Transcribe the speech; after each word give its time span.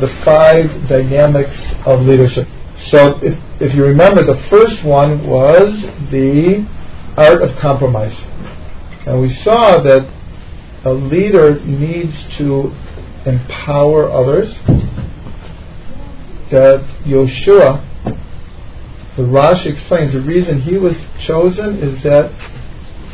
the 0.00 0.08
five 0.24 0.88
dynamics 0.88 1.56
of 1.86 2.02
leadership. 2.02 2.48
So, 2.88 3.18
if, 3.22 3.38
if 3.60 3.74
you 3.74 3.84
remember, 3.84 4.24
the 4.24 4.40
first 4.48 4.84
one 4.84 5.26
was 5.26 5.72
the 6.10 6.66
art 7.16 7.42
of 7.42 7.56
compromise. 7.58 8.16
And 9.06 9.20
we 9.20 9.34
saw 9.34 9.80
that 9.80 10.08
a 10.84 10.92
leader 10.92 11.58
needs 11.60 12.14
to 12.38 12.74
empower 13.26 14.10
others, 14.10 14.54
that 16.50 16.80
Yoshua, 17.04 17.84
the 19.16 19.22
Rashi 19.24 19.66
explains, 19.66 20.12
the 20.12 20.20
reason 20.20 20.62
he 20.62 20.78
was 20.78 20.96
chosen 21.26 21.78
is 21.78 22.02
that 22.04 22.32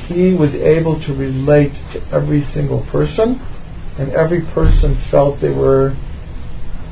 he 0.07 0.35
was 0.35 0.55
able 0.55 1.01
to 1.01 1.15
relate 1.15 1.73
to 1.93 2.07
every 2.13 2.45
single 2.53 2.83
person, 2.87 3.41
and 3.99 4.13
every 4.13 4.43
person 4.43 5.01
felt 5.11 5.41
they 5.41 5.51
were 5.51 5.97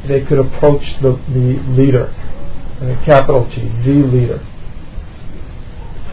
they 0.07 0.25
could 0.25 0.39
approach 0.39 0.83
the, 1.01 1.13
the 1.29 1.63
leader, 1.69 2.07
and 2.81 2.91
a 2.91 3.05
capital 3.05 3.49
T, 3.51 3.69
the 3.85 4.07
leader. 4.07 4.47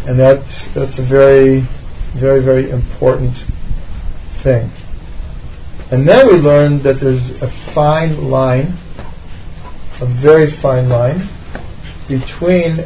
And 0.05 0.19
that's 0.19 0.67
that's 0.75 0.97
a 0.99 1.05
very, 1.05 1.67
very, 2.15 2.43
very 2.43 2.69
important 2.69 3.35
thing. 4.43 4.71
And 5.91 6.07
then 6.07 6.27
we 6.27 6.33
learned 6.33 6.83
that 6.83 6.99
there's 6.99 7.29
a 7.41 7.51
fine 7.73 8.29
line, 8.29 8.77
a 9.99 10.05
very 10.21 10.55
fine 10.61 10.87
line, 10.87 11.29
between 12.07 12.85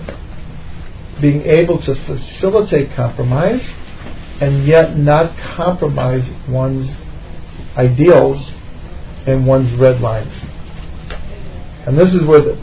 being 1.22 1.42
able 1.44 1.82
to 1.82 1.96
facilitate 2.06 2.94
compromise 2.96 3.62
and 4.40 4.66
yet 4.66 4.98
not 4.98 5.38
compromise 5.38 6.26
one's 6.50 6.90
ideals 7.78 8.52
and 9.26 9.46
one's 9.46 9.72
red 9.80 10.02
lines. 10.02 10.34
And 11.86 11.98
this 11.98 12.14
is 12.14 12.24
where 12.26 12.42
the, 12.42 12.54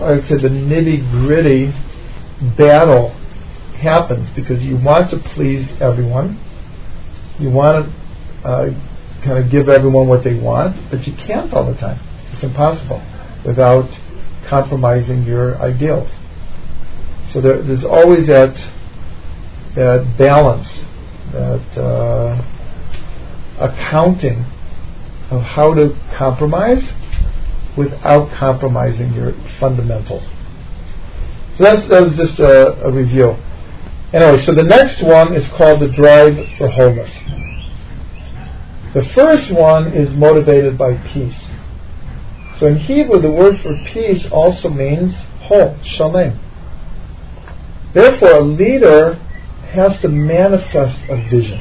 I 0.00 0.12
would 0.12 0.28
say 0.28 0.36
the 0.36 0.48
nitty 0.48 1.10
gritty 1.10 1.72
battle 2.56 3.10
happens 3.78 4.28
because 4.34 4.62
you 4.62 4.76
want 4.76 5.10
to 5.10 5.18
please 5.34 5.68
everyone. 5.80 6.40
You 7.38 7.50
want 7.50 7.86
to 7.86 8.48
uh, 8.48 8.70
kind 9.24 9.44
of 9.44 9.50
give 9.50 9.68
everyone 9.68 10.08
what 10.08 10.24
they 10.24 10.34
want, 10.34 10.90
but 10.90 11.06
you 11.06 11.14
can't 11.14 11.52
all 11.52 11.70
the 11.70 11.78
time. 11.78 12.00
It's 12.32 12.42
impossible 12.42 13.02
without 13.44 13.90
compromising 14.48 15.24
your 15.24 15.60
ideals. 15.60 16.10
So 17.32 17.40
there, 17.40 17.62
there's 17.62 17.84
always 17.84 18.26
that 18.28 18.56
that 19.76 20.16
balance, 20.18 20.66
that 21.32 21.78
uh, 21.78 22.42
accounting 23.60 24.44
of 25.30 25.42
how 25.42 25.74
to 25.74 25.96
compromise 26.16 26.82
without 27.76 28.32
compromising 28.32 29.12
your 29.14 29.34
fundamentals. 29.58 30.24
So 31.56 31.64
that's, 31.64 31.88
that 31.88 32.02
was 32.02 32.16
just 32.16 32.38
a, 32.38 32.84
a 32.84 32.90
review. 32.90 33.36
Anyway, 34.12 34.44
so 34.44 34.54
the 34.54 34.62
next 34.64 35.02
one 35.02 35.34
is 35.34 35.46
called 35.56 35.80
the 35.80 35.88
drive 35.88 36.34
for 36.58 36.68
wholeness. 36.68 37.10
The 38.92 39.04
first 39.14 39.52
one 39.52 39.92
is 39.92 40.10
motivated 40.16 40.76
by 40.76 40.94
peace. 40.94 41.40
So 42.58 42.66
in 42.66 42.78
Hebrew, 42.78 43.20
the 43.20 43.30
word 43.30 43.60
for 43.60 43.74
peace 43.86 44.26
also 44.32 44.68
means 44.68 45.14
whole, 45.42 45.78
shalem. 45.84 46.38
Therefore, 47.94 48.32
a 48.32 48.40
leader 48.40 49.14
has 49.72 50.00
to 50.00 50.08
manifest 50.08 50.98
a 51.08 51.16
vision. 51.28 51.60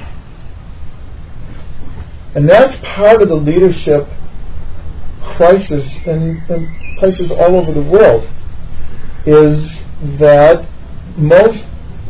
And 2.35 2.49
that's 2.49 2.75
part 2.95 3.21
of 3.21 3.29
the 3.29 3.35
leadership 3.35 4.07
crisis 5.39 5.89
in, 6.05 6.43
in 6.49 6.95
places 6.99 7.31
all 7.31 7.55
over 7.55 7.71
the 7.71 7.81
world 7.81 8.27
is 9.25 9.71
that 10.19 10.67
most 11.15 11.63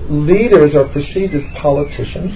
leaders 0.09 0.73
are 0.73 0.85
perceived 0.85 1.35
as 1.35 1.43
politicians. 1.55 2.35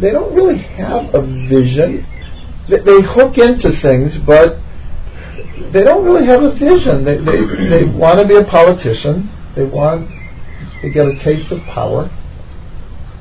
They 0.00 0.10
don't 0.10 0.34
really 0.34 0.56
have 0.56 1.14
a 1.14 1.20
vision. 1.20 2.06
They, 2.70 2.78
they 2.78 3.02
hook 3.02 3.36
into 3.36 3.78
things, 3.82 4.16
but 4.24 4.58
they 5.70 5.82
don't 5.82 6.02
really 6.06 6.24
have 6.24 6.42
a 6.42 6.54
vision. 6.54 7.04
They, 7.04 7.18
they, 7.18 7.68
they 7.68 7.84
want 7.84 8.20
to 8.20 8.26
be 8.26 8.36
a 8.36 8.44
politician. 8.44 9.30
They 9.54 9.64
want 9.64 10.08
to 10.80 10.88
get 10.88 11.08
a 11.08 11.18
taste 11.18 11.52
of 11.52 11.60
power. 11.64 12.10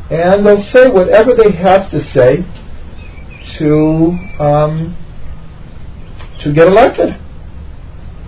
And 0.09 0.45
they'll 0.45 0.63
say 0.63 0.89
whatever 0.89 1.35
they 1.35 1.51
have 1.51 1.91
to 1.91 2.09
say 2.13 2.45
to 3.57 4.17
um, 4.39 4.95
to 6.43 6.53
get 6.53 6.67
elected. 6.67 7.19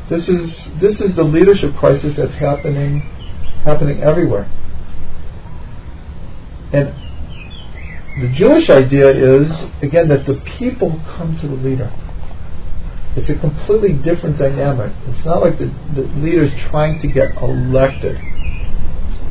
This 0.10 0.28
is 0.28 0.56
this 0.80 1.00
is 1.00 1.16
the 1.16 1.24
leadership 1.24 1.76
crisis 1.76 2.16
that's 2.18 2.36
happening 2.36 3.02
happening 3.64 4.02
everywhere. 4.02 4.50
And 6.74 6.94
the 8.22 8.30
Jewish 8.36 8.70
idea 8.70 9.10
is 9.10 9.50
again 9.82 10.10
that 10.10 10.26
the 10.26 10.36
people 10.58 11.02
come 11.16 11.38
to 11.40 11.48
the 11.48 11.56
leader. 11.56 11.92
It's 13.16 13.30
a 13.30 13.36
completely 13.36 13.94
different 13.94 14.40
dynamic. 14.40 14.92
It's 15.08 15.26
not 15.26 15.42
like 15.42 15.60
the, 15.60 15.72
the 15.96 16.02
leader's 16.18 16.52
trying 16.70 17.00
to 17.02 17.08
get 17.08 17.36
elected. 17.42 18.20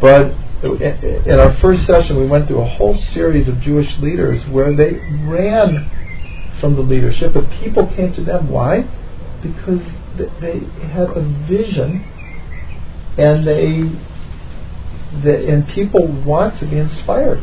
But 0.01 0.35
in 0.63 1.39
our 1.39 1.55
first 1.59 1.87
session, 1.87 2.17
we 2.17 2.27
went 2.27 2.47
through 2.47 2.61
a 2.61 2.69
whole 2.69 2.97
series 3.13 3.49
of 3.49 3.61
Jewish 3.61 3.99
leaders 3.99 4.47
where 4.49 4.75
they 4.75 4.95
ran 5.27 5.91
from 6.63 6.77
the 6.77 6.81
leadership, 6.81 7.35
but 7.35 7.51
people 7.51 7.89
came 7.89 8.15
to 8.15 8.23
them. 8.23 8.49
Why? 8.49 8.85
Because 9.43 9.83
they 10.17 10.61
had 10.93 11.11
a 11.11 11.23
vision, 11.49 12.05
and 13.19 13.45
they, 13.47 13.83
and 15.51 15.67
people 15.69 16.07
want 16.25 16.61
to 16.61 16.67
be 16.67 16.79
inspired. 16.79 17.43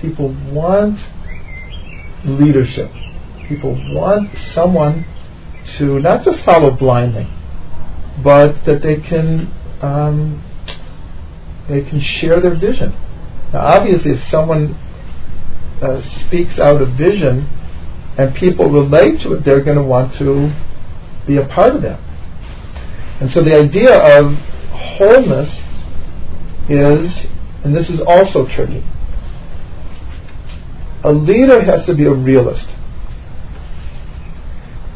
People 0.00 0.36
want 0.52 1.00
leadership. 2.24 2.92
People 3.48 3.74
want 3.94 4.30
someone 4.54 5.06
to 5.78 5.98
not 5.98 6.22
to 6.24 6.42
follow 6.44 6.70
blindly, 6.70 7.26
but 8.22 8.64
that 8.66 8.82
they 8.82 8.96
can 8.96 9.50
um, 9.80 10.44
they 11.66 11.80
can 11.80 12.00
share 12.00 12.40
their 12.40 12.54
vision. 12.54 12.92
Now, 13.54 13.60
obviously, 13.60 14.12
if 14.12 14.28
someone 14.30 14.74
uh, 15.80 16.02
speaks 16.26 16.58
out 16.58 16.82
a 16.82 16.86
vision 16.86 17.48
and 18.18 18.34
people 18.34 18.68
relate 18.68 19.20
to 19.20 19.34
it, 19.34 19.44
they're 19.44 19.62
going 19.62 19.76
to 19.76 19.82
want 19.82 20.18
to 20.18 20.52
be 21.24 21.36
a 21.36 21.46
part 21.46 21.76
of 21.76 21.82
that. 21.82 22.00
And 23.20 23.30
so 23.30 23.44
the 23.44 23.54
idea 23.54 23.96
of 23.96 24.34
wholeness 24.70 25.54
is, 26.68 27.26
and 27.62 27.74
this 27.74 27.88
is 27.88 28.00
also 28.00 28.44
tricky, 28.46 28.84
a 31.04 31.12
leader 31.12 31.62
has 31.62 31.86
to 31.86 31.94
be 31.94 32.06
a 32.06 32.12
realist. 32.12 32.66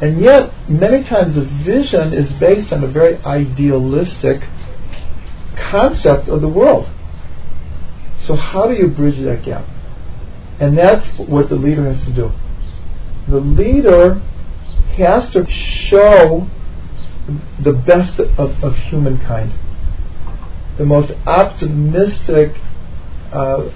And 0.01 0.21
yet, 0.21 0.69
many 0.69 1.05
times 1.05 1.37
the 1.37 1.45
vision 1.45 2.13
is 2.13 2.29
based 2.41 2.73
on 2.73 2.83
a 2.83 2.89
very 2.89 3.19
idealistic 3.19 4.43
concept 5.71 6.29
of 6.29 6.41
the 6.41 6.49
world. 6.49 6.91
So, 8.27 8.35
how 8.35 8.67
do 8.67 8.75
you 8.75 8.89
bridge 8.89 9.23
that 9.23 9.45
gap? 9.45 9.65
And 10.59 10.77
that's 10.77 11.07
what 11.19 11.49
the 11.49 11.55
leader 11.55 11.93
has 11.93 12.05
to 12.05 12.13
do 12.13 12.33
the 13.29 13.39
leader 13.39 14.15
has 14.97 15.31
to 15.33 15.47
show 15.51 16.49
the 17.63 17.73
best 17.73 18.19
of, 18.19 18.63
of 18.63 18.77
humankind, 18.77 19.53
the 20.77 20.85
most 20.85 21.13
optimistic 21.27 22.57
uh, 23.33 23.71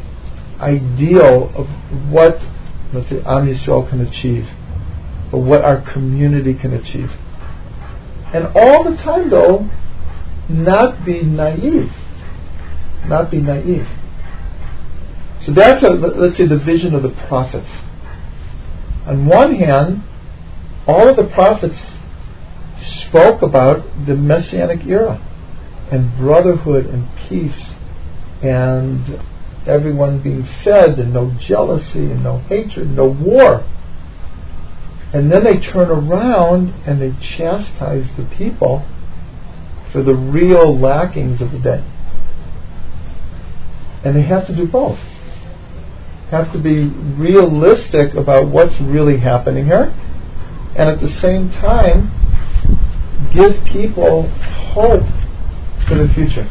ideal 0.61 1.53
of 1.55 1.67
what 2.11 2.41
let's 2.93 3.09
say 3.11 3.19
Am 3.19 3.47
Yisrael 3.47 3.89
can 3.89 4.01
achieve, 4.01 4.47
or 5.33 5.43
what 5.43 5.63
our 5.63 5.81
community 5.93 6.55
can 6.55 6.73
achieve, 6.73 7.11
and 8.33 8.47
all 8.55 8.85
the 8.85 8.97
time 8.97 9.31
though, 9.31 9.69
not 10.49 11.05
be 11.05 11.23
naive, 11.23 11.93
not 13.07 13.31
be 13.31 13.41
naive. 13.41 13.87
So 15.45 15.53
that's 15.53 15.83
a, 15.83 15.89
let's 15.89 16.37
say 16.37 16.47
the 16.47 16.59
vision 16.59 16.95
of 16.95 17.03
the 17.03 17.11
prophets 17.29 17.69
on 19.07 19.27
one 19.27 19.55
hand, 19.55 20.03
all 20.87 21.09
of 21.09 21.17
the 21.17 21.25
prophets 21.25 21.79
spoke 23.09 23.41
about 23.41 24.07
the 24.07 24.17
messianic 24.17 24.85
era 24.87 25.23
and 25.91 26.17
brotherhood 26.19 26.87
and 26.87 27.09
peace 27.29 27.63
and 28.43 29.21
everyone 29.67 30.23
being 30.23 30.47
fed 30.65 30.99
and 30.99 31.13
no 31.13 31.31
jealousy 31.41 32.11
and 32.11 32.25
no 32.25 32.39
hatred, 32.39 32.91
no 32.91 33.07
war. 33.07 33.65
And 35.13 35.31
then 35.31 35.45
they 35.45 35.59
turn 35.59 35.89
around 35.89 36.75
and 36.85 37.01
they 37.01 37.15
chastise 37.37 38.07
the 38.17 38.25
people 38.37 38.85
for 39.93 40.03
the 40.03 40.15
real 40.15 40.77
lackings 40.77 41.41
of 41.41 41.53
the 41.53 41.59
day. 41.61 41.85
And 44.05 44.17
they 44.17 44.23
have 44.23 44.47
to 44.49 44.55
do 44.55 44.67
both 44.67 44.99
have 46.31 46.53
to 46.53 46.59
be 46.59 46.87
realistic 46.87 48.15
about 48.15 48.49
what's 48.49 48.79
really 48.81 49.19
happening 49.19 49.67
here, 49.67 49.95
and 50.77 50.89
at 50.89 51.01
the 51.01 51.21
same 51.21 51.51
time 51.53 52.11
give 53.33 53.65
people 53.65 54.29
hope 54.73 55.07
for 55.89 55.95
the 55.95 56.13
future. 56.15 56.51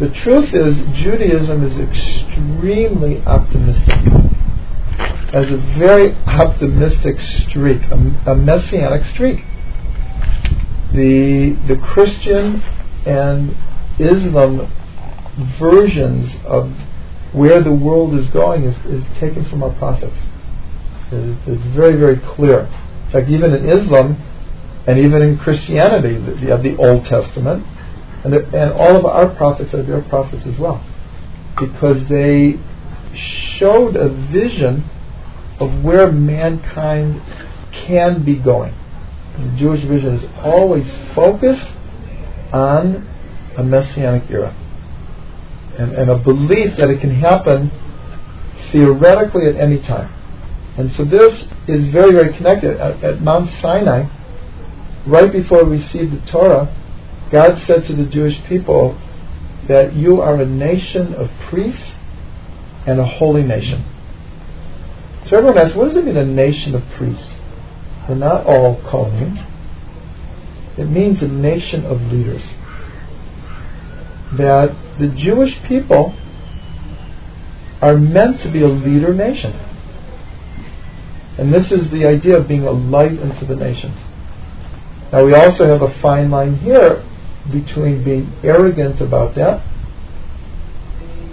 The 0.00 0.08
truth 0.08 0.52
is, 0.52 0.76
Judaism 0.96 1.62
is 1.64 1.78
extremely 1.78 3.22
optimistic. 3.22 3.94
Has 5.32 5.50
a 5.50 5.56
very 5.78 6.14
optimistic 6.26 7.20
streak, 7.20 7.82
a, 7.90 8.30
a 8.32 8.34
messianic 8.34 9.04
streak. 9.14 9.44
The 10.92 11.56
the 11.68 11.76
Christian 11.76 12.62
and 13.04 13.56
Islam 13.98 14.72
versions 15.58 16.30
of 16.44 16.72
where 17.34 17.62
the 17.62 17.72
world 17.72 18.14
is 18.14 18.28
going 18.28 18.62
is, 18.62 18.76
is 18.86 19.04
taken 19.18 19.44
from 19.50 19.62
our 19.62 19.74
prophets. 19.74 20.16
It's, 21.10 21.48
it's 21.48 21.76
very, 21.76 21.98
very 21.98 22.18
clear. 22.36 22.60
In 23.06 23.12
fact, 23.12 23.28
even 23.28 23.52
in 23.52 23.68
Islam 23.68 24.16
and 24.86 24.98
even 24.98 25.20
in 25.20 25.38
Christianity, 25.38 26.14
you 26.14 26.56
the 26.56 26.76
Old 26.78 27.04
Testament, 27.06 27.66
and, 28.24 28.32
the, 28.32 28.44
and 28.46 28.72
all 28.72 28.96
of 28.96 29.04
our 29.04 29.34
prophets 29.34 29.74
are 29.74 29.82
their 29.82 30.02
prophets 30.02 30.46
as 30.46 30.58
well. 30.58 30.84
Because 31.58 32.08
they 32.08 32.58
showed 33.58 33.96
a 33.96 34.08
vision 34.30 34.88
of 35.58 35.82
where 35.82 36.10
mankind 36.10 37.20
can 37.72 38.24
be 38.24 38.36
going. 38.36 38.74
And 39.34 39.52
the 39.52 39.58
Jewish 39.58 39.82
vision 39.82 40.14
is 40.14 40.30
always 40.38 40.86
focused 41.14 41.66
on 42.52 43.08
a 43.56 43.64
messianic 43.64 44.30
era 44.30 44.54
and, 45.78 45.92
and 45.92 46.10
a 46.10 46.16
belief 46.16 46.76
that 46.78 46.90
it 46.90 47.00
can 47.00 47.14
happen 47.14 47.70
theoretically 48.72 49.46
at 49.46 49.56
any 49.56 49.78
time. 49.80 50.12
And 50.76 50.92
so 50.96 51.04
this 51.04 51.44
is 51.68 51.92
very, 51.92 52.12
very 52.12 52.34
connected. 52.36 52.78
At, 52.78 53.02
at 53.04 53.22
Mount 53.22 53.50
Sinai, 53.60 54.08
right 55.06 55.30
before 55.30 55.64
we 55.64 55.78
received 55.78 56.12
the 56.12 56.30
Torah, 56.30 56.74
God 57.30 57.62
said 57.66 57.86
to 57.86 57.94
the 57.94 58.04
Jewish 58.04 58.42
people 58.48 59.00
that 59.68 59.94
you 59.94 60.20
are 60.20 60.40
a 60.40 60.46
nation 60.46 61.14
of 61.14 61.30
priests 61.48 61.92
and 62.86 63.00
a 63.00 63.06
holy 63.06 63.42
nation. 63.42 63.84
So 65.26 65.38
everyone 65.38 65.58
asks, 65.58 65.76
what 65.76 65.88
does 65.88 65.96
it 65.96 66.04
mean, 66.04 66.16
a 66.16 66.24
nation 66.24 66.74
of 66.74 66.82
priests? 66.96 67.26
We're 68.08 68.16
not 68.16 68.44
all 68.44 68.76
Kohanim. 68.82 69.50
It 70.76 70.84
means 70.84 71.22
a 71.22 71.28
nation 71.28 71.86
of 71.86 72.00
leaders. 72.12 72.42
That 74.36 74.74
the 74.98 75.08
Jewish 75.08 75.60
people 75.64 76.14
are 77.80 77.96
meant 77.98 78.40
to 78.42 78.50
be 78.50 78.62
a 78.62 78.68
leader 78.68 79.12
nation. 79.12 79.52
And 81.36 81.52
this 81.52 81.70
is 81.72 81.90
the 81.90 82.06
idea 82.06 82.38
of 82.38 82.48
being 82.48 82.64
a 82.64 82.70
light 82.70 83.20
unto 83.20 83.46
the 83.46 83.56
nations. 83.56 83.96
Now 85.12 85.24
we 85.24 85.34
also 85.34 85.66
have 85.66 85.82
a 85.82 86.00
fine 86.00 86.30
line 86.30 86.58
here 86.58 87.04
between 87.50 88.04
being 88.04 88.32
arrogant 88.42 89.00
about 89.00 89.34
that 89.34 89.62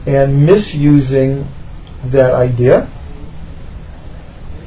and 0.05 0.45
misusing 0.45 1.47
that 2.11 2.33
idea 2.33 2.91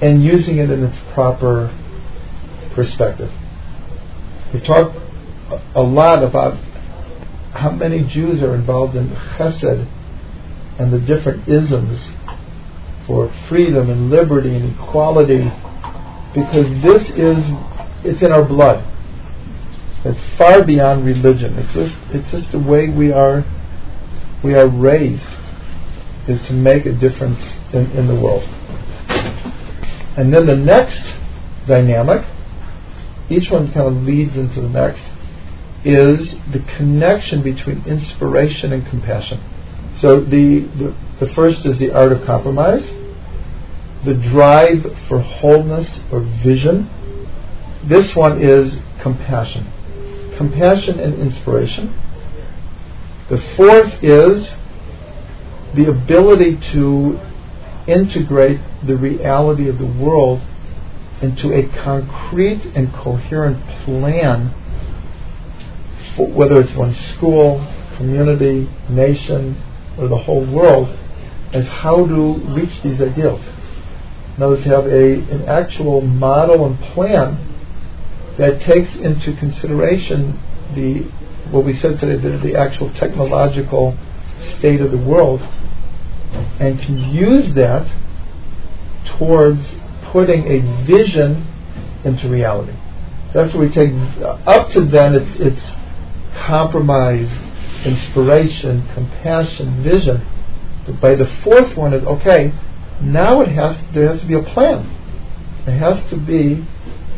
and 0.00 0.24
using 0.24 0.58
it 0.58 0.70
in 0.70 0.84
its 0.84 0.96
proper 1.12 1.76
perspective. 2.74 3.30
We 4.52 4.60
talk 4.60 4.94
a 5.74 5.82
lot 5.82 6.22
about 6.22 6.58
how 7.54 7.70
many 7.70 8.02
Jews 8.02 8.42
are 8.42 8.54
involved 8.54 8.96
in 8.96 9.10
chesed 9.10 9.88
and 10.78 10.92
the 10.92 10.98
different 10.98 11.48
isms 11.48 12.00
for 13.06 13.32
freedom 13.48 13.90
and 13.90 14.10
liberty 14.10 14.54
and 14.54 14.74
equality 14.74 15.44
because 16.34 16.66
this 16.82 17.08
is 17.10 17.38
it's 18.04 18.22
in 18.22 18.32
our 18.32 18.44
blood. 18.44 18.84
It's 20.04 20.20
far 20.36 20.62
beyond 20.64 21.06
religion. 21.06 21.58
It's 21.58 21.72
just 21.72 21.96
it's 22.12 22.30
just 22.30 22.52
the 22.52 22.58
way 22.58 22.88
we 22.88 23.12
are 23.12 23.44
we 24.42 24.54
are 24.54 24.68
raised 24.68 25.22
is 26.28 26.46
to 26.48 26.52
make 26.52 26.86
a 26.86 26.92
difference 26.92 27.40
in, 27.72 27.90
in 27.92 28.08
the 28.08 28.14
world. 28.14 28.42
And 30.16 30.32
then 30.32 30.46
the 30.46 30.56
next 30.56 31.02
dynamic, 31.66 32.26
each 33.30 33.50
one 33.50 33.72
kind 33.72 33.86
of 33.86 34.02
leads 34.02 34.36
into 34.36 34.60
the 34.60 34.68
next, 34.68 35.02
is 35.84 36.36
the 36.52 36.60
connection 36.76 37.42
between 37.42 37.84
inspiration 37.86 38.72
and 38.72 38.86
compassion. 38.86 39.40
So 40.00 40.20
the, 40.20 40.68
the, 40.78 40.94
the 41.20 41.32
first 41.34 41.64
is 41.64 41.78
the 41.78 41.92
art 41.92 42.12
of 42.12 42.24
compromise, 42.24 42.84
the 44.04 44.14
drive 44.14 44.82
for 45.08 45.20
wholeness 45.20 46.00
or 46.10 46.20
vision. 46.20 46.90
This 47.86 48.14
one 48.14 48.40
is 48.40 48.74
compassion. 49.00 49.70
Compassion 50.36 50.98
and 50.98 51.14
inspiration. 51.14 51.94
The 53.30 53.38
fourth 53.56 54.02
is 54.02 54.48
the 55.74 55.90
ability 55.90 56.56
to 56.72 57.20
integrate 57.86 58.60
the 58.86 58.96
reality 58.96 59.68
of 59.68 59.78
the 59.78 59.86
world 59.86 60.40
into 61.20 61.52
a 61.52 61.68
concrete 61.82 62.72
and 62.74 62.92
coherent 62.92 63.66
plan 63.84 64.54
whether 66.16 66.60
it's 66.60 66.74
one 66.74 66.94
school, 67.16 67.66
community, 67.96 68.68
nation, 68.88 69.60
or 69.98 70.08
the 70.08 70.18
whole 70.18 70.44
world, 70.44 70.88
is 71.52 71.66
how 71.66 72.06
to 72.06 72.34
reach 72.54 72.82
these 72.82 73.00
ideals. 73.00 73.42
In 74.36 74.42
other 74.42 74.56
words, 74.56 74.64
have 74.64 74.86
a, 74.86 75.14
an 75.30 75.44
actual 75.46 76.00
model 76.00 76.66
and 76.66 76.78
plan 76.92 77.38
that 78.38 78.60
takes 78.60 78.92
into 78.96 79.36
consideration 79.36 80.40
the 80.74 81.08
what 81.50 81.64
we 81.64 81.78
said 81.78 82.00
today, 82.00 82.16
the, 82.20 82.38
the 82.38 82.56
actual 82.56 82.92
technological 82.94 83.96
state 84.58 84.80
of 84.80 84.90
the 84.90 84.98
world, 84.98 85.40
and 86.58 86.80
can 86.80 86.98
use 87.14 87.54
that 87.54 87.86
towards 89.18 89.60
putting 90.10 90.46
a 90.46 90.84
vision 90.84 91.46
into 92.04 92.28
reality. 92.28 92.76
That's 93.32 93.52
what 93.54 93.60
we 93.60 93.70
take. 93.70 93.90
Uh, 94.20 94.38
up 94.46 94.70
to 94.72 94.84
then, 94.84 95.14
it's, 95.14 95.40
it's 95.40 95.66
compromise, 96.46 97.30
inspiration, 97.84 98.88
compassion, 98.94 99.82
vision. 99.82 100.26
But 100.86 101.00
by 101.00 101.14
the 101.14 101.26
fourth 101.42 101.76
one 101.76 101.94
is 101.94 102.04
okay. 102.04 102.52
Now 103.00 103.40
it 103.40 103.48
has 103.48 103.76
there 103.92 104.12
has 104.12 104.20
to 104.20 104.26
be 104.26 104.34
a 104.34 104.42
plan. 104.42 104.86
It 105.66 105.72
has 105.72 106.10
to 106.10 106.16
be 106.16 106.66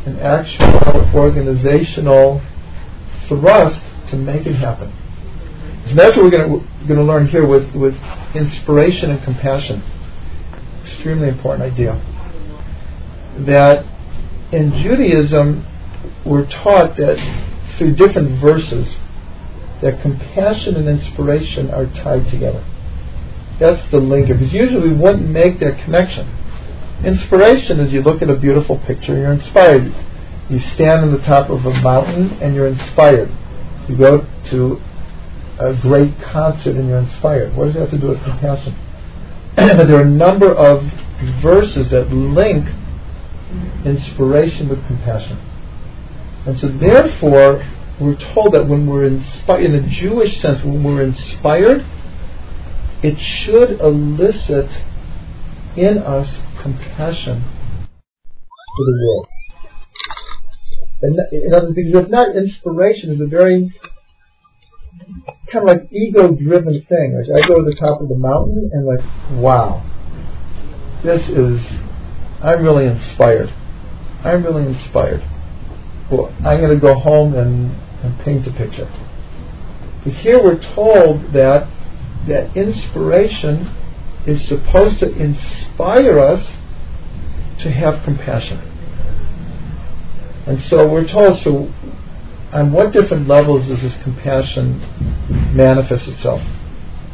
an 0.06 0.20
actual 0.20 1.10
organizational 1.14 2.40
thrust 3.28 3.82
to 4.10 4.16
make 4.16 4.46
it 4.46 4.54
happen. 4.54 4.92
And 5.86 5.98
that's 5.98 6.16
what 6.16 6.24
we're 6.24 6.30
going 6.30 6.64
to 6.88 7.02
learn 7.02 7.28
here 7.28 7.46
with, 7.46 7.74
with 7.74 7.96
inspiration 8.34 9.10
and 9.10 9.22
compassion. 9.22 9.82
Extremely 10.84 11.28
important 11.28 11.72
idea. 11.72 11.94
That 13.46 13.84
in 14.52 14.72
Judaism, 14.82 15.66
we're 16.24 16.46
taught 16.46 16.96
that 16.96 17.18
through 17.76 17.94
different 17.96 18.40
verses 18.40 18.96
that 19.82 20.00
compassion 20.02 20.76
and 20.76 20.88
inspiration 20.88 21.70
are 21.70 21.86
tied 21.86 22.30
together. 22.30 22.64
That's 23.58 23.90
the 23.90 23.98
link. 23.98 24.28
Because 24.28 24.52
usually 24.52 24.90
we 24.90 24.96
wouldn't 24.96 25.28
make 25.28 25.60
that 25.60 25.82
connection. 25.84 26.28
Inspiration 27.04 27.80
is 27.80 27.92
you 27.92 28.02
look 28.02 28.22
at 28.22 28.30
a 28.30 28.36
beautiful 28.36 28.78
picture 28.78 29.12
and 29.12 29.22
you're 29.22 29.32
inspired. 29.32 29.94
You 30.48 30.60
stand 30.74 31.02
on 31.02 31.12
the 31.12 31.18
top 31.18 31.50
of 31.50 31.66
a 31.66 31.72
mountain 31.80 32.32
and 32.42 32.54
you're 32.54 32.68
inspired. 32.68 33.30
You 33.88 33.96
go 33.96 34.26
to 34.50 34.80
a 35.58 35.74
great 35.74 36.20
concert 36.20 36.76
and 36.76 36.88
you're 36.88 36.98
inspired. 36.98 37.56
What 37.56 37.66
does 37.66 37.76
it 37.76 37.80
have 37.80 37.90
to 37.90 37.98
do 37.98 38.08
with 38.08 38.22
compassion? 38.22 38.76
there 39.56 39.96
are 39.96 40.02
a 40.02 40.04
number 40.04 40.52
of 40.52 40.84
verses 41.42 41.90
that 41.90 42.10
link 42.10 42.66
inspiration 43.84 44.68
with 44.68 44.86
compassion. 44.86 45.38
And 46.46 46.58
so 46.60 46.68
therefore, 46.68 47.64
we're 48.00 48.16
told 48.34 48.52
that 48.52 48.68
when 48.68 48.86
we're 48.86 49.04
inspired, 49.04 49.64
in 49.64 49.74
a 49.74 49.88
Jewish 49.88 50.40
sense, 50.40 50.62
when 50.62 50.84
we're 50.84 51.02
inspired, 51.02 51.86
it 53.02 53.18
should 53.18 53.80
elicit 53.80 54.68
in 55.76 55.98
us 55.98 56.28
compassion 56.60 57.44
for 58.76 58.84
the 58.84 59.06
world. 59.06 59.26
And 61.02 61.18
in 61.32 61.54
other 61.54 61.72
because 61.72 62.04
if 62.04 62.08
not, 62.08 62.36
inspiration 62.36 63.12
is 63.12 63.20
a 63.20 63.26
very 63.26 63.72
kind 65.52 65.68
of 65.68 65.76
like 65.76 65.92
ego-driven 65.92 66.82
thing. 66.88 67.22
Like 67.28 67.44
I 67.44 67.46
go 67.46 67.62
to 67.62 67.70
the 67.70 67.76
top 67.76 68.00
of 68.00 68.08
the 68.08 68.16
mountain 68.16 68.70
and 68.72 68.86
like, 68.86 69.00
wow, 69.32 69.84
this 71.04 71.28
is, 71.28 71.60
I'm 72.42 72.62
really 72.62 72.86
inspired. 72.86 73.52
I'm 74.24 74.42
really 74.42 74.66
inspired. 74.66 75.22
Well, 76.10 76.34
I'm 76.44 76.60
going 76.60 76.74
to 76.74 76.80
go 76.80 76.94
home 76.94 77.34
and 77.34 77.74
and 78.02 78.18
paint 78.20 78.46
a 78.46 78.52
picture. 78.52 78.90
But 80.04 80.14
here 80.14 80.42
we're 80.42 80.62
told 80.74 81.32
that 81.32 81.68
that 82.28 82.56
inspiration 82.56 83.74
is 84.26 84.46
supposed 84.46 84.98
to 85.00 85.12
inspire 85.16 86.18
us 86.18 86.46
to 87.60 87.70
have 87.70 88.02
compassion. 88.04 88.58
And 90.46 90.62
so 90.64 90.86
we're 90.86 91.06
told, 91.06 91.40
so 91.42 91.72
on 92.52 92.72
what 92.72 92.92
different 92.92 93.26
levels 93.26 93.66
does 93.68 93.82
this 93.82 93.94
compassion 94.02 94.80
manifest 95.54 96.06
itself? 96.08 96.42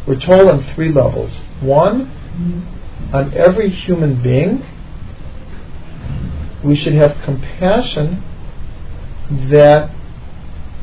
We're 0.06 0.20
told 0.20 0.48
on 0.48 0.74
three 0.74 0.92
levels. 0.92 1.32
One, 1.60 2.10
on 3.12 3.32
every 3.34 3.70
human 3.70 4.22
being, 4.22 4.64
we 6.64 6.76
should 6.76 6.94
have 6.94 7.16
compassion 7.24 8.22
that 9.50 9.90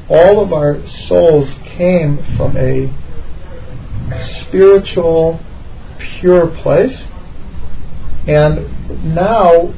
all 0.09 0.41
of 0.41 0.51
our 0.51 0.85
souls 1.07 1.53
came 1.63 2.17
from 2.35 2.57
a 2.57 2.91
spiritual, 4.41 5.39
pure 6.19 6.47
place, 6.47 7.05
and 8.27 9.13
now 9.13 9.73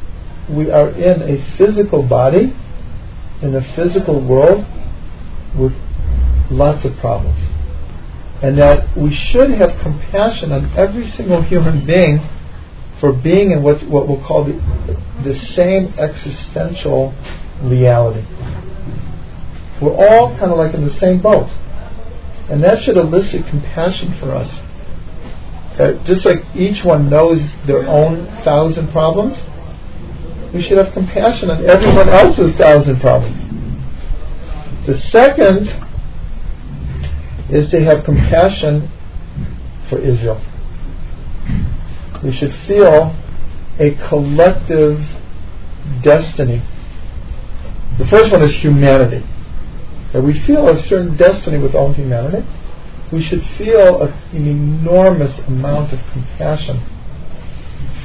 we 0.50 0.72
are 0.72 0.90
in 0.90 1.22
a 1.22 1.58
physical 1.58 2.02
body, 2.02 2.54
in 3.42 3.56
a 3.56 3.76
physical 3.76 4.20
world, 4.20 4.66
with 5.56 5.74
lots 6.50 6.86
of 6.86 6.96
problems. 6.98 7.40
And 8.42 8.58
that 8.58 8.98
we 8.98 9.14
should 9.14 9.52
have 9.52 9.80
compassion 9.82 10.52
on 10.52 10.72
every 10.76 11.10
single 11.12 11.42
human 11.42 11.86
being 11.86 12.28
for 13.00 13.12
being 13.12 13.52
in 13.52 13.64
what, 13.64 13.84
what 13.84 14.08
we'll 14.08 14.24
call 14.24 14.46
the, 14.46 14.54
the 15.24 15.40
same 15.56 15.94
existential 15.98 17.14
reality. 17.62 18.26
We're 19.82 19.96
all 19.96 20.38
kind 20.38 20.52
of 20.52 20.58
like 20.58 20.74
in 20.74 20.88
the 20.88 20.98
same 21.00 21.22
boat. 21.22 21.50
And 22.50 22.64
that 22.64 22.84
should 22.84 22.98
elicit 22.98 23.48
compassion 23.48 24.14
for 24.20 24.32
us. 24.34 24.60
Uh, 25.80 25.94
just 26.04 26.26
like 26.26 26.44
each 26.56 26.84
one 26.84 27.10
knows 27.10 27.42
their 27.66 27.88
own 27.88 28.26
thousand 28.44 28.92
problems, 28.92 29.38
we 30.54 30.62
should 30.62 30.78
have 30.78 30.94
compassion 30.94 31.50
on 31.50 31.66
everyone 31.66 32.10
else's 32.10 32.54
thousand 32.56 33.00
problems. 33.00 33.38
The 34.86 35.00
second 35.00 35.70
is 37.50 37.72
to 37.72 37.84
have 37.84 38.04
compassion 38.04 38.92
for 39.90 40.00
Israel. 40.00 40.42
We 42.24 42.34
should 42.34 42.54
feel 42.68 43.16
a 43.80 43.92
collective 44.10 45.04
destiny. 46.04 46.62
The 47.98 48.06
first 48.08 48.32
one 48.32 48.42
is 48.42 48.54
humanity. 48.54 49.26
That 50.14 50.22
we 50.22 50.40
feel 50.46 50.68
a 50.68 50.82
certain 50.88 51.16
destiny 51.16 51.58
with 51.58 51.74
all 51.74 51.94
humanity. 51.94 52.48
We 53.12 53.24
should 53.24 53.46
feel 53.58 54.02
a, 54.02 54.08
an 54.34 54.48
enormous 54.48 55.38
amount 55.48 55.94
of 55.94 56.00
compassion 56.12 56.82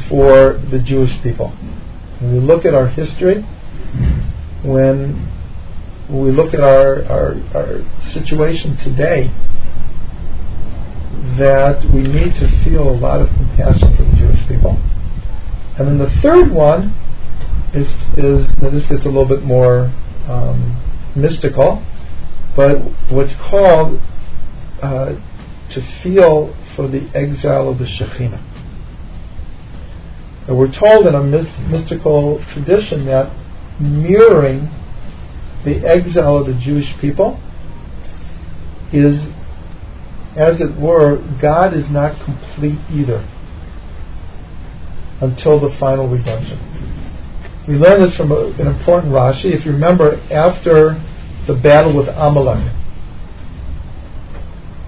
for 0.08 0.60
the 0.70 0.78
Jewish 0.78 1.20
people. 1.22 1.50
When 2.20 2.34
we 2.34 2.40
look 2.40 2.64
at 2.64 2.75
our 2.75 2.88
history, 2.88 3.42
when 4.62 5.32
we 6.08 6.30
look 6.30 6.54
at 6.54 6.60
our, 6.60 7.04
our, 7.04 7.34
our 7.54 8.12
situation 8.12 8.76
today, 8.78 9.32
that 11.38 11.84
we 11.92 12.02
need 12.02 12.34
to 12.36 12.64
feel 12.64 12.88
a 12.88 12.96
lot 12.96 13.20
of 13.20 13.28
compassion 13.28 13.96
for 13.96 14.04
the 14.04 14.16
Jewish 14.16 14.48
people. 14.48 14.80
And 15.78 15.88
then 15.88 15.98
the 15.98 16.10
third 16.22 16.50
one 16.50 16.94
is, 17.75 17.88
is 18.16 18.56
now 18.58 18.70
this 18.70 18.86
gets 18.86 19.02
a 19.02 19.08
little 19.08 19.26
bit 19.26 19.42
more 19.42 19.92
um, 20.28 20.82
mystical, 21.14 21.82
but 22.56 22.78
what's 23.10 23.34
called 23.34 24.00
uh, 24.82 25.14
to 25.70 26.00
feel 26.02 26.56
for 26.75 26.88
the 26.88 27.10
exile 27.14 27.68
of 27.68 27.78
the 27.78 27.84
Shekhinah. 27.84 28.42
And 30.48 30.56
we're 30.56 30.72
told 30.72 31.06
in 31.06 31.14
a 31.14 31.22
mystical 31.22 32.42
tradition 32.52 33.04
that 33.06 33.30
mirroring 33.80 34.70
the 35.64 35.84
exile 35.84 36.38
of 36.38 36.46
the 36.46 36.54
Jewish 36.54 36.96
people 36.98 37.40
is 38.92 39.20
as 40.36 40.60
it 40.60 40.76
were, 40.76 41.16
God 41.40 41.75
is 41.75 41.88
not 41.90 42.22
complete 42.22 42.78
either 42.90 43.26
until 45.20 45.58
the 45.58 45.75
final 45.78 46.06
redemption. 46.06 46.60
We 47.66 47.76
learn 47.76 48.02
this 48.02 48.16
from 48.16 48.30
a, 48.30 48.48
an 48.50 48.66
important 48.66 49.12
Rashi. 49.12 49.46
If 49.46 49.64
you 49.64 49.72
remember, 49.72 50.20
after 50.30 51.02
the 51.46 51.54
battle 51.54 51.94
with 51.96 52.08
Amalek, 52.08 52.72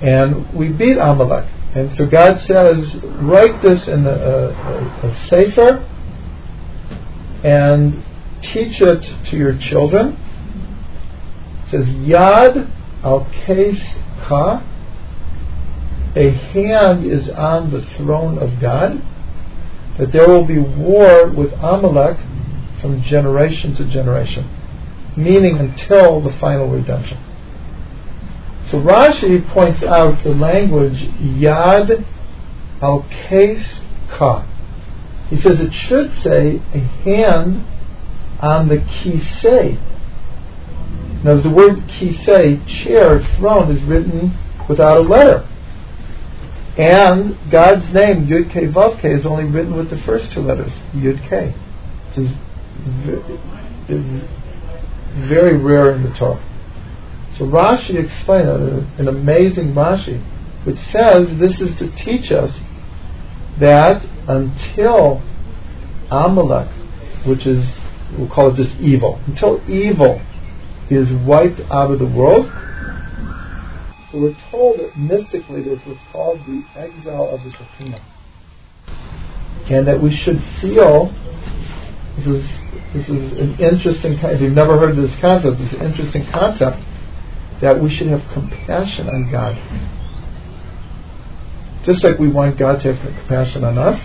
and 0.01 0.53
we 0.55 0.69
beat 0.69 0.97
Amalek, 0.99 1.51
and 1.75 1.95
so 1.97 2.07
God 2.07 2.41
says, 2.41 2.97
write 3.05 3.63
this 3.63 3.87
in 3.89 4.07
a, 4.07 4.11
a, 4.11 4.13
uh, 4.13 5.01
uh, 5.03 5.09
a 5.09 5.29
sefer 5.29 5.89
and 7.45 8.03
teach 8.43 8.81
it 8.81 9.03
to 9.27 9.37
your 9.37 9.57
children. 9.59 10.19
It 11.67 11.71
says, 11.71 11.85
Yad 11.85 12.71
al 13.05 13.27
Kes 13.27 13.81
Ka, 14.27 14.65
a 16.17 16.31
hand 16.31 17.05
is 17.05 17.29
on 17.29 17.71
the 17.71 17.83
throne 17.97 18.39
of 18.39 18.61
God, 18.61 19.03
that 19.99 20.13
there 20.13 20.29
will 20.29 20.45
be 20.45 20.59
war 20.59 21.29
with 21.29 21.53
Amalek 21.53 22.19
from 22.81 23.03
generation 23.03 23.75
to 23.75 23.85
generation, 23.85 24.49
meaning 25.19 25.59
until 25.59 26.21
the 26.21 26.33
final 26.39 26.69
redemption. 26.69 27.19
So 28.71 28.79
Rashi 28.81 29.47
points 29.53 29.83
out 29.83 30.23
the 30.23 30.31
language 30.31 30.99
Yad 31.21 32.05
al 32.81 33.03
Kes 33.03 33.81
Ka. 34.11 34.47
He 35.31 35.41
says 35.41 35.59
it 35.61 35.73
should 35.73 36.13
say 36.23 36.63
a 36.73 36.79
hand 36.79 37.67
on 38.41 38.69
the 38.69 38.77
kisei. 38.77 39.79
Now 41.25 41.41
the 41.41 41.51
word 41.51 41.89
kisei, 41.89 42.67
chair, 42.85 43.21
throne, 43.37 43.77
is 43.77 43.83
written 43.85 44.39
without 44.69 44.99
a 44.99 45.01
letter. 45.01 45.49
And 46.79 47.37
God's 47.51 47.93
name, 47.93 48.29
Yud 48.29 48.53
K 48.53 48.69
Vav 48.69 49.01
K, 49.01 49.13
is 49.13 49.27
only 49.27 49.45
written 49.45 49.77
with 49.77 49.91
the 49.91 49.99
first 49.99 50.31
two 50.31 50.41
letters, 50.41 50.71
Yud 50.95 51.29
K. 51.29 51.53
Which 52.15 52.31
is 52.31 52.33
very 55.27 55.57
rare 55.57 55.93
in 55.93 56.03
the 56.03 56.11
Torah. 56.11 56.45
So 57.37 57.45
Rashi 57.45 57.95
explained 57.95 58.49
uh, 58.49 59.01
an 59.01 59.09
amazing 59.09 59.73
Rashi, 59.73 60.23
which 60.65 60.79
says 60.93 61.29
this 61.39 61.61
is 61.61 61.77
to 61.79 61.91
teach 61.97 62.33
us 62.33 62.59
that 63.61 64.05
until 64.27 65.23
Amalek, 66.11 66.69
which 67.27 67.47
is, 67.47 67.65
we'll 68.17 68.29
call 68.29 68.53
it 68.53 68.57
just 68.57 68.77
evil, 68.81 69.21
until 69.27 69.63
evil 69.71 70.21
is 70.91 71.09
wiped 71.25 71.61
out 71.71 71.91
of 71.91 71.99
the 71.99 72.07
world, 72.07 72.51
so 74.11 74.19
we're 74.19 74.37
told 74.51 74.81
that 74.81 74.97
mystically 74.97 75.63
this 75.63 75.85
was 75.87 75.99
called 76.11 76.41
the 76.47 76.65
exile 76.75 77.29
of 77.29 77.45
the 77.45 77.51
Shekhinah. 77.51 78.01
And 79.71 79.87
that 79.87 80.01
we 80.01 80.15
should 80.17 80.43
feel 80.63 81.13
this 82.19 82.43
is 82.43 82.51
this 82.95 83.09
is 83.09 83.33
an 83.39 83.59
interesting 83.59 84.13
if 84.15 84.41
you've 84.41 84.53
never 84.53 84.79
heard 84.79 84.97
this 84.97 85.15
concept, 85.21 85.59
this 85.59 85.75
interesting 85.75 86.27
concept 86.31 86.83
that 87.61 87.81
we 87.81 87.95
should 87.95 88.07
have 88.09 88.23
compassion 88.33 89.09
on 89.09 89.31
God. 89.31 89.57
Just 91.85 92.03
like 92.05 92.19
we 92.19 92.29
want 92.29 92.59
God 92.59 92.81
to 92.81 92.95
have 92.95 93.15
compassion 93.17 93.65
on 93.65 93.79
us, 93.79 94.01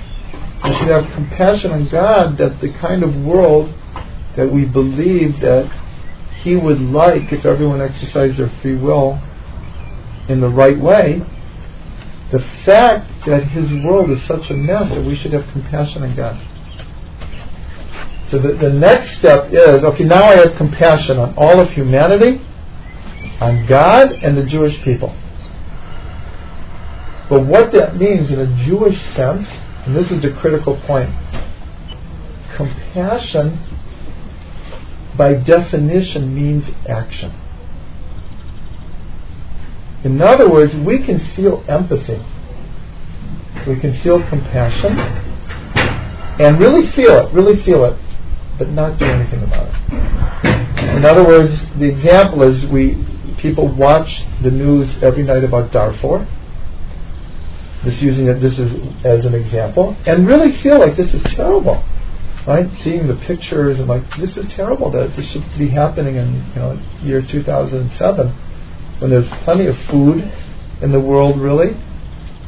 we 0.64 0.74
should 0.78 0.90
have 0.90 1.12
compassion 1.14 1.72
on 1.72 1.90
God 1.90 2.38
that 2.38 2.62
the 2.62 2.72
kind 2.74 3.04
of 3.04 3.16
world 3.16 3.74
that 4.36 4.52
we 4.52 4.66
believe 4.66 5.40
that 5.42 5.72
He 6.42 6.56
would 6.56 6.80
like 6.80 7.32
if 7.32 7.46
everyone 7.46 7.82
exercised 7.82 8.38
their 8.38 8.52
free 8.62 8.78
will 8.78 9.22
in 10.28 10.42
the 10.42 10.50
right 10.50 10.80
way, 10.80 11.22
the 12.32 12.40
fact 12.66 13.12
that 13.28 13.44
his 13.50 13.72
world 13.86 14.10
is 14.10 14.26
such 14.28 14.50
a 14.50 14.54
mess 14.54 14.90
that 14.90 15.06
we 15.06 15.16
should 15.16 15.34
have 15.34 15.48
compassion 15.52 16.04
on 16.04 16.16
God. 16.16 16.36
So 18.34 18.40
the, 18.40 18.54
the 18.54 18.72
next 18.72 19.20
step 19.20 19.54
is 19.54 19.84
okay, 19.84 20.04
now 20.06 20.24
I 20.24 20.38
have 20.38 20.56
compassion 20.58 21.20
on 21.20 21.36
all 21.38 21.60
of 21.60 21.70
humanity, 21.70 22.42
on 23.40 23.68
God, 23.68 24.12
and 24.12 24.36
the 24.36 24.44
Jewish 24.44 24.82
people. 24.82 25.16
But 27.30 27.46
what 27.46 27.72
that 27.74 27.96
means 27.96 28.32
in 28.32 28.40
a 28.40 28.66
Jewish 28.66 29.00
sense, 29.16 29.48
and 29.86 29.96
this 29.96 30.10
is 30.10 30.20
the 30.24 30.32
critical 30.32 30.82
point, 30.88 31.12
compassion 32.56 33.60
by 35.16 35.36
definition 35.36 36.34
means 36.34 36.66
action. 36.90 37.32
In 40.04 40.20
other 40.24 40.50
words, 40.50 40.76
we 40.78 41.04
can 41.06 41.20
feel 41.36 41.64
empathy. 41.68 42.20
We 43.68 43.80
can 43.80 44.02
feel 44.02 44.28
compassion 44.28 44.98
and 46.40 46.60
really 46.60 46.92
feel 46.94 47.28
it, 47.28 47.32
really 47.32 47.62
feel 47.64 47.86
it, 47.86 47.96
but 48.58 48.70
not 48.70 48.98
do 49.00 49.06
anything 49.06 49.44
about 49.44 49.68
it. 49.68 50.96
In 50.98 51.06
other 51.06 51.24
words, 51.24 51.60
the 51.78 51.86
example 51.86 52.44
is 52.44 52.66
we 52.66 53.06
people 53.38 53.68
watch 53.68 54.24
the 54.42 54.52
news 54.52 54.90
every 55.02 55.24
night 55.24 55.44
about 55.44 55.72
Darfur. 55.72 56.28
Just 57.84 58.02
using 58.02 58.28
it 58.28 58.40
this 58.40 58.58
is 58.58 58.72
as 59.04 59.26
an 59.26 59.34
example, 59.34 59.96
and 60.06 60.26
really 60.26 60.56
feel 60.62 60.80
like 60.80 60.96
this 60.96 61.14
is 61.14 61.22
terrible. 61.34 61.84
right? 62.48 62.70
Seeing 62.84 63.08
the 63.08 63.16
pictures 63.16 63.80
and 63.80 63.88
like, 63.88 64.04
this 64.18 64.36
is 64.38 64.52
terrible 64.54 64.90
that 64.92 65.16
this 65.16 65.28
should 65.32 65.46
be 65.58 65.70
happening 65.70 66.16
in 66.16 66.46
you 66.56 66.62
know 66.62 66.82
year 67.02 67.22
2007 67.22 68.28
when 69.00 69.10
there's 69.10 69.28
plenty 69.44 69.66
of 69.66 69.78
food 69.90 70.32
in 70.82 70.92
the 70.92 71.00
world, 71.00 71.40
really, 71.40 71.76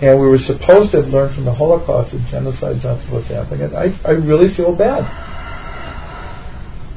and 0.01 0.19
we 0.19 0.27
were 0.27 0.37
supposed 0.37 0.91
to 0.91 1.01
have 1.01 1.11
learned 1.11 1.35
from 1.35 1.45
the 1.45 1.53
Holocaust 1.53 2.11
that 2.11 2.21
genocide's 2.27 2.83
not 2.83 3.01
to 3.01 3.33
happen. 3.33 3.61
And 3.61 3.75
I, 3.75 3.99
I 4.05 4.11
really 4.11 4.53
feel 4.53 4.73
bad. 4.73 5.03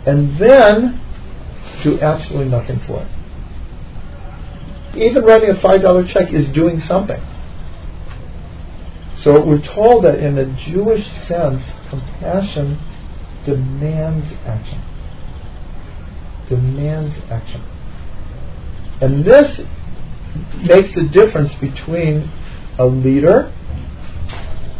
And 0.08 0.38
then 0.38 0.98
do 1.82 2.00
absolutely 2.00 2.48
nothing 2.48 2.80
for 2.86 3.02
it. 3.02 3.08
Even 4.96 5.22
writing 5.22 5.50
a 5.50 5.60
five 5.60 5.82
dollar 5.82 6.06
check 6.08 6.32
is 6.32 6.48
doing 6.54 6.80
something. 6.80 7.20
So 9.22 9.44
we're 9.44 9.60
told 9.60 10.04
that 10.04 10.18
in 10.18 10.38
a 10.38 10.46
Jewish 10.64 11.04
sense, 11.28 11.62
compassion 11.90 12.78
demands 13.44 14.26
action. 14.46 14.80
Demands 16.48 17.14
action. 17.30 17.60
And 19.02 19.26
this 19.26 19.60
makes 20.62 20.94
the 20.94 21.02
difference 21.12 21.52
between 21.60 22.32
a 22.78 22.86
leader 22.86 23.52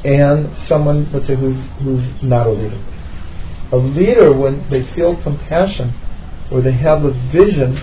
and 0.05 0.57
someone, 0.67 1.13
let's 1.13 1.27
say, 1.27 1.37
who's, 1.37 1.59
who's 1.83 2.23
not 2.23 2.47
a 2.47 2.51
leader. 2.51 2.83
A 3.71 3.77
leader, 3.77 4.33
when 4.33 4.69
they 4.71 4.91
feel 4.95 5.21
compassion 5.23 5.95
or 6.51 6.63
they 6.63 6.73
have 6.73 7.05
a 7.05 7.13
vision, 7.31 7.75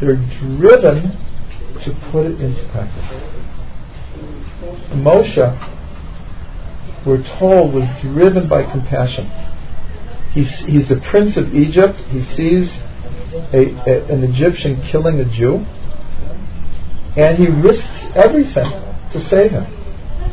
they're 0.00 0.16
driven 0.16 1.18
to 1.82 1.94
put 2.12 2.26
it 2.26 2.40
into 2.40 2.68
practice. 2.68 3.04
Moshe, 4.92 5.72
we're 7.04 7.22
told, 7.38 7.74
was 7.74 7.88
driven 8.02 8.48
by 8.48 8.62
compassion. 8.70 9.30
He's, 10.32 10.50
he's 10.66 10.88
the 10.88 10.96
prince 10.96 11.36
of 11.36 11.54
Egypt. 11.54 11.98
He 12.10 12.22
sees 12.34 12.70
a, 13.52 13.74
a, 13.88 14.04
an 14.12 14.22
Egyptian 14.24 14.82
killing 14.88 15.18
a 15.20 15.24
Jew, 15.24 15.64
and 17.16 17.38
he 17.38 17.46
risks 17.46 17.88
everything 18.14 18.70
to 19.12 19.28
save 19.28 19.50
him. 19.50 19.66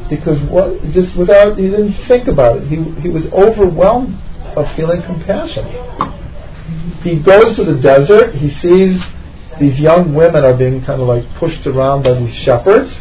Because 0.10 0.42
what, 0.50 0.82
just 0.92 1.16
without, 1.16 1.58
he 1.58 1.70
didn't 1.70 1.94
think 2.08 2.28
about 2.28 2.58
it. 2.58 2.68
He, 2.68 2.76
he 3.02 3.10
was 3.10 3.26
overwhelmed 3.32 4.20
of 4.56 4.76
feeling 4.76 5.02
compassion. 5.04 5.66
He 7.04 7.18
goes 7.18 7.56
to 7.58 7.66
the 7.66 7.76
desert. 7.76 8.36
He 8.36 8.50
sees 8.60 9.02
these 9.60 9.80
young 9.80 10.14
women 10.14 10.44
are 10.44 10.56
being 10.56 10.84
kind 10.84 11.02
of 11.02 11.08
like 11.08 11.24
pushed 11.36 11.66
around 11.68 12.04
by 12.04 12.14
these 12.14 12.36
shepherds, 12.38 12.92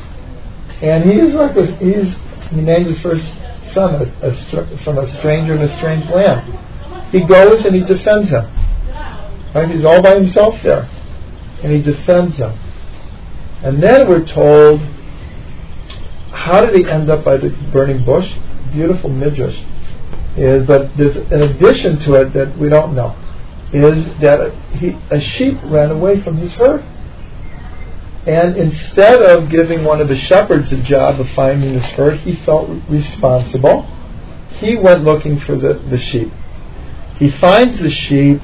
and 0.81 1.11
he's 1.11 1.35
like 1.35 1.57
a, 1.57 1.67
he's 1.77 2.15
he 2.51 2.61
named 2.61 2.87
his 2.87 3.01
first 3.01 3.25
son 3.73 3.95
a, 3.95 4.27
a, 4.27 4.79
from 4.85 4.99
a 4.99 5.19
stranger 5.19 5.55
in 5.55 5.63
a 5.63 5.77
strange 5.79 6.09
land. 6.11 6.59
He 7.11 7.21
goes 7.21 7.65
and 7.65 7.75
he 7.75 7.83
defends 7.83 8.31
him. 8.31 8.45
Right? 9.55 9.71
He's 9.71 9.85
all 9.85 10.03
by 10.03 10.15
himself 10.15 10.57
there, 10.63 10.89
and 11.63 11.73
he 11.73 11.81
defends 11.81 12.37
him. 12.37 12.59
And 13.63 13.83
then 13.83 14.09
we're 14.09 14.27
told 14.27 14.81
how 16.33 16.63
did 16.63 16.75
he 16.75 16.91
end 16.91 17.09
up 17.09 17.25
by 17.25 17.37
the 17.37 17.51
burning 17.73 18.05
bush? 18.05 18.29
Beautiful 18.73 19.11
midrash 19.11 19.57
is, 20.37 20.67
but 20.67 20.97
there's 20.97 21.17
an 21.17 21.43
addition 21.43 22.01
to 22.01 22.15
it 22.15 22.33
that 22.35 22.59
we 22.59 22.69
don't 22.69 22.95
know, 22.95 23.17
is 23.73 24.07
that 24.21 24.55
he, 24.79 24.97
a 25.11 25.21
sheep 25.21 25.59
ran 25.65 25.91
away 25.91 26.23
from 26.23 26.39
his 26.39 26.53
herd. 26.53 26.85
And 28.27 28.57
instead 28.57 29.21
of 29.23 29.51
giving 29.51 29.85
one 29.85 30.01
of 30.01 30.09
the 30.09 30.17
shepherds 30.17 30.71
the 30.71 30.77
job 30.77 31.21
of 31.21 31.29
finding 31.31 31.75
this 31.75 31.91
herd, 31.91 32.21
he 32.21 32.37
felt 32.45 32.71
responsible. 32.89 33.83
He 34.59 34.77
went 34.77 35.03
looking 35.03 35.41
for 35.41 35.57
the, 35.57 35.83
the 35.91 35.99
sheep. 35.99 36.33
He 37.17 37.31
finds 37.39 37.81
the 37.81 37.91
sheep 37.91 38.41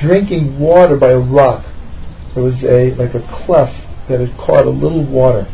drinking 0.00 0.58
water 0.58 0.96
by 0.96 1.10
a 1.10 1.18
rock. 1.18 1.64
There 2.34 2.42
was 2.42 2.62
a 2.62 2.94
like 2.94 3.14
a 3.14 3.44
cleft 3.44 3.74
that 4.08 4.20
had 4.20 4.36
caught 4.38 4.66
a 4.66 4.70
little 4.70 5.04
water 5.04 5.48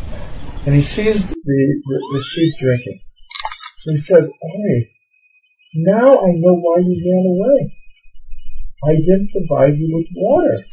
and 0.66 0.74
he 0.74 0.82
sees 0.82 1.22
the, 1.22 1.82
the, 1.86 1.98
the 2.12 2.24
sheep 2.34 2.54
drinking. 2.60 3.00
So 3.84 3.92
he 3.92 4.02
said, 4.02 4.30
Hey, 4.42 4.90
now 5.74 6.18
I 6.20 6.30
know 6.34 6.54
why 6.54 6.78
you 6.78 6.94
ran 7.04 7.26
away. 7.26 7.72
I 8.84 8.94
didn't 8.94 9.30
provide 9.32 9.78
you 9.78 9.90
with 9.94 10.06
water. 10.14 10.66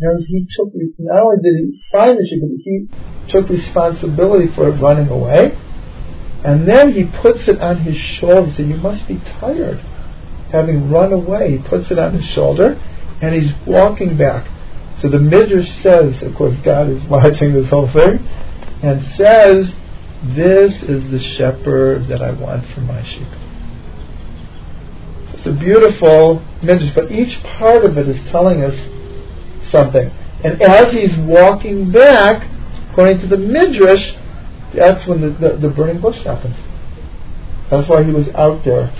Now 0.00 0.16
he 0.26 0.46
took 0.56 0.72
not 0.98 1.22
only 1.22 1.36
did 1.42 1.80
find 1.92 2.18
the 2.18 2.26
sheep, 2.26 2.40
but 2.40 2.50
he 2.64 3.32
took 3.32 3.48
responsibility 3.48 4.54
for 4.54 4.68
it 4.68 4.80
running 4.80 5.08
away. 5.08 5.58
And 6.44 6.66
then 6.66 6.92
he 6.92 7.04
puts 7.04 7.46
it 7.48 7.60
on 7.60 7.80
his 7.80 7.96
shoulder. 7.96 8.52
Said, 8.56 8.68
You 8.68 8.76
must 8.76 9.06
be 9.06 9.18
tired. 9.40 9.78
Having 10.52 10.90
run 10.90 11.12
away, 11.12 11.58
he 11.58 11.68
puts 11.68 11.90
it 11.90 11.98
on 11.98 12.14
his 12.14 12.24
shoulder 12.32 12.80
and 13.20 13.34
he's 13.34 13.52
walking 13.66 14.16
back. 14.16 14.48
So 15.00 15.08
the 15.08 15.18
Midrash 15.18 15.82
says, 15.82 16.22
of 16.22 16.34
course, 16.34 16.56
God 16.64 16.90
is 16.90 17.02
watching 17.08 17.52
this 17.52 17.68
whole 17.68 17.90
thing 17.92 18.26
and 18.82 19.02
says, 19.16 19.72
This 20.34 20.82
is 20.82 21.10
the 21.10 21.22
shepherd 21.36 22.08
that 22.08 22.22
I 22.22 22.32
want 22.32 22.66
for 22.74 22.80
my 22.80 23.02
sheep. 23.04 23.28
It's 25.40 25.46
a 25.46 25.52
beautiful 25.52 26.44
message, 26.62 26.94
but 26.94 27.10
each 27.10 27.42
part 27.42 27.82
of 27.86 27.96
it 27.96 28.06
is 28.06 28.30
telling 28.30 28.62
us 28.62 28.74
something. 29.70 30.10
And 30.44 30.60
as 30.60 30.92
he's 30.92 31.16
walking 31.16 31.90
back, 31.90 32.46
according 32.90 33.20
to 33.20 33.26
the 33.26 33.38
Midrash, 33.38 34.12
that's 34.74 35.06
when 35.06 35.22
the, 35.22 35.30
the, 35.30 35.56
the 35.56 35.68
burning 35.70 35.98
bush 36.02 36.18
happens. 36.24 36.56
That's 37.70 37.88
why 37.88 38.04
he 38.04 38.12
was 38.12 38.28
out 38.34 38.66
there. 38.66 38.92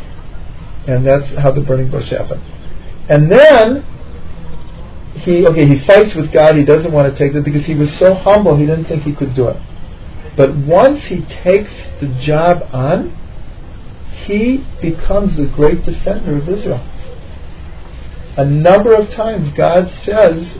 And 0.87 1.07
that's 1.07 1.29
how 1.38 1.50
the 1.50 1.61
burning 1.61 1.90
bush 1.90 2.09
happened. 2.09 2.42
And 3.11 3.31
then 3.31 3.85
he 5.16 5.46
okay, 5.46 5.66
he 5.68 5.85
fights 5.85 6.14
with 6.14 6.33
God, 6.33 6.57
he 6.57 6.64
doesn't 6.64 6.90
want 6.90 7.12
to 7.12 7.18
take 7.18 7.35
it 7.37 7.44
because 7.44 7.66
he 7.66 7.74
was 7.74 7.90
so 7.98 8.14
humble 8.14 8.57
he 8.57 8.64
didn't 8.64 8.87
think 8.87 9.03
he 9.03 9.14
could 9.14 9.35
do 9.35 9.48
it. 9.48 9.61
But 10.38 10.57
once 10.57 11.05
he 11.05 11.20
takes 11.20 11.70
the 12.00 12.07
job 12.24 12.66
on, 12.72 13.19
he 14.26 14.64
becomes 14.80 15.37
the 15.37 15.46
great 15.46 15.85
defender 15.85 16.37
of 16.37 16.48
Israel. 16.48 16.87
A 18.37 18.44
number 18.44 18.94
of 18.94 19.11
times 19.11 19.52
God 19.56 19.92
says, 20.04 20.59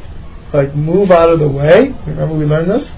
like, 0.53 0.75
move 0.75 1.11
out 1.11 1.31
of 1.31 1.39
the 1.39 1.49
way. 1.49 1.95
Remember 2.07 2.35
we 2.35 2.45
learned 2.45 2.71
this? 2.71 2.89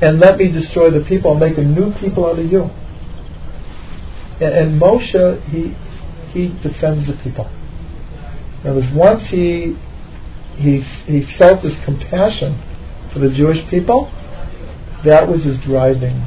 And 0.00 0.20
let 0.20 0.38
me 0.38 0.48
destroy 0.48 0.90
the 0.90 1.04
people 1.04 1.32
and 1.32 1.40
make 1.40 1.58
a 1.58 1.62
new 1.62 1.92
people 1.94 2.26
out 2.26 2.38
of 2.38 2.50
you. 2.50 2.64
And, 4.40 4.54
and 4.54 4.80
Moshe, 4.80 5.42
he, 5.50 5.74
he 6.32 6.48
defends 6.60 7.06
the 7.06 7.14
people. 7.22 7.50
In 8.62 8.70
other 8.70 8.80
words, 8.80 8.92
once 8.92 9.28
he, 9.28 9.76
he, 10.56 10.80
he 11.06 11.24
felt 11.36 11.62
this 11.62 11.76
compassion 11.84 12.60
for 13.12 13.20
the 13.20 13.30
Jewish 13.30 13.66
people, 13.68 14.12
that 15.04 15.28
was 15.28 15.44
his 15.44 15.58
driving 15.60 16.24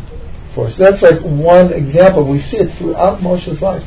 force. 0.53 0.75
That's 0.77 1.01
like 1.01 1.21
one 1.21 1.73
example. 1.73 2.25
We 2.27 2.41
see 2.43 2.57
it 2.57 2.77
throughout 2.77 3.21
Moshe's 3.21 3.61
life. 3.61 3.83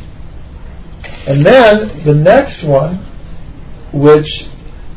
And 1.27 1.44
then 1.44 2.05
the 2.05 2.14
next 2.14 2.62
one, 2.62 2.96
which 3.92 4.46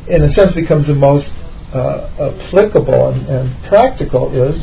in 0.06 0.22
a 0.22 0.32
sense 0.34 0.54
becomes 0.54 0.86
the 0.86 0.94
most 0.94 1.30
uh, 1.72 2.32
applicable 2.46 3.08
and, 3.08 3.28
and, 3.28 3.64
practical, 3.64 4.32
is 4.32 4.62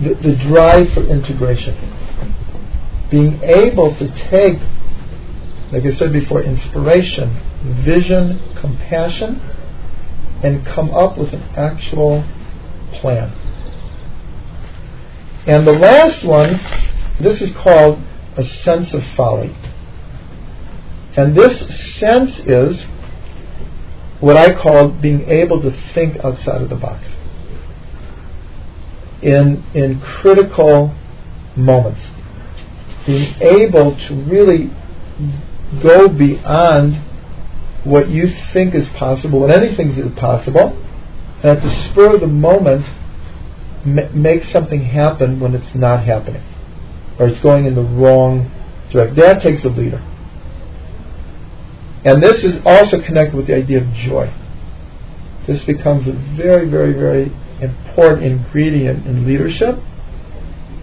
the, 0.00 0.14
the 0.14 0.36
drive 0.36 0.92
for 0.92 1.04
integration. 1.06 1.74
Being 3.10 3.42
able 3.42 3.94
to 3.96 4.08
take, 4.30 4.60
like 5.72 5.84
I 5.84 5.96
said 5.96 6.12
before, 6.12 6.42
inspiration, 6.42 7.40
vision, 7.84 8.54
compassion, 8.60 9.40
and 10.42 10.64
come 10.66 10.90
up 10.90 11.18
with 11.18 11.32
an 11.32 11.42
actual 11.56 12.24
plan. 13.00 13.36
And 15.46 15.66
the 15.66 15.72
last 15.72 16.24
one, 16.24 16.60
this 17.20 17.40
is 17.40 17.50
called 17.56 18.00
a 18.36 18.44
sense 18.44 18.92
of 18.92 19.02
folly. 19.16 19.54
And 21.16 21.34
this 21.34 21.96
sense 21.96 22.38
is 22.40 22.84
what 24.20 24.36
I 24.36 24.54
call 24.54 24.88
being 24.88 25.28
able 25.28 25.60
to 25.62 25.70
think 25.94 26.22
outside 26.22 26.62
of 26.62 26.68
the 26.68 26.76
box. 26.76 27.04
In, 29.22 29.64
in 29.74 30.00
critical 30.00 30.94
moments. 31.56 32.00
Being 33.06 33.34
able 33.40 33.96
to 33.96 34.14
really 34.14 34.70
go 35.82 36.08
beyond 36.08 36.96
what 37.84 38.08
you 38.08 38.34
think 38.52 38.74
is 38.74 38.86
possible, 38.88 39.44
and 39.44 39.52
anything 39.52 39.92
is 39.92 40.12
possible, 40.18 40.76
and 41.42 41.58
at 41.58 41.62
the 41.62 41.88
spur 41.88 42.14
of 42.14 42.20
the 42.20 42.26
moment 42.26 42.86
make 43.84 44.44
something 44.44 44.82
happen 44.84 45.40
when 45.40 45.54
it's 45.54 45.74
not 45.74 46.04
happening 46.04 46.42
or 47.18 47.28
it's 47.28 47.40
going 47.40 47.66
in 47.66 47.74
the 47.74 47.82
wrong 47.82 48.50
direction. 48.90 49.16
That 49.16 49.42
takes 49.42 49.64
a 49.64 49.68
leader. 49.68 49.98
And 52.04 52.22
this 52.22 52.42
is 52.44 52.60
also 52.64 53.00
connected 53.02 53.36
with 53.36 53.46
the 53.46 53.54
idea 53.54 53.82
of 53.82 53.92
joy. 53.92 54.32
This 55.46 55.62
becomes 55.64 56.08
a 56.08 56.12
very, 56.12 56.68
very, 56.68 56.94
very 56.94 57.32
important 57.60 58.24
ingredient 58.24 59.06
in 59.06 59.26
leadership 59.26 59.78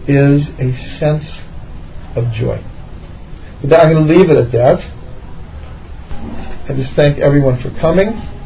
is 0.06 0.48
a 0.58 0.98
sense 0.98 1.26
of 2.14 2.30
joy. 2.32 2.62
But 3.62 3.80
I'm 3.80 3.92
going 3.92 4.06
to 4.06 4.14
leave 4.14 4.30
it 4.30 4.36
at 4.36 4.52
that. 4.52 4.80
I 6.70 6.74
just 6.74 6.92
thank 6.92 7.18
everyone 7.18 7.60
for 7.60 7.70
coming. 7.80 8.37